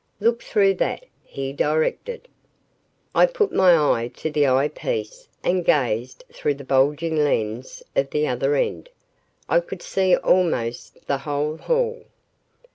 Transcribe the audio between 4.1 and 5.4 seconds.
to the eye piece